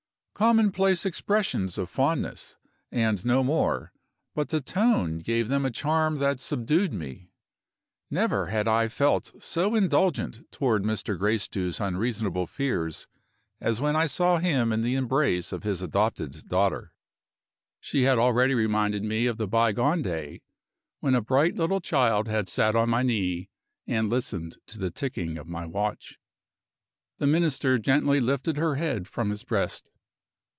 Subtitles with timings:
[0.33, 2.57] Commonplace expressions of fondness,
[2.91, 3.93] and no more;
[4.33, 7.29] but the tone gave them a charm that subdued me.
[8.09, 11.15] Never had I felt so indulgent toward Mr.
[11.15, 13.05] Gracedieu's unreasonable fears
[13.59, 16.91] as when I saw him in the embrace of his adopted daughter.
[17.79, 20.41] She had already reminded me of the bygone day
[21.01, 23.51] when a bright little child had sat on my knee
[23.85, 26.17] and listened to the ticking of my watch.
[27.19, 29.91] The Minister gently lifted her head from his breast.